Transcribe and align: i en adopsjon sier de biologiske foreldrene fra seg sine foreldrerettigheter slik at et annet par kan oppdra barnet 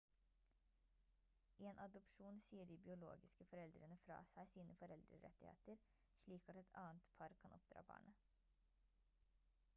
i 1.63 1.67
en 1.71 1.81
adopsjon 1.83 2.39
sier 2.45 2.65
de 2.71 2.77
biologiske 2.87 3.47
foreldrene 3.51 3.99
fra 4.05 4.17
seg 4.33 4.51
sine 4.53 4.79
foreldrerettigheter 4.81 5.79
slik 6.25 6.51
at 6.55 6.61
et 6.65 6.75
annet 6.87 7.15
par 7.23 7.39
kan 7.45 7.57
oppdra 7.61 7.85
barnet 7.93 8.29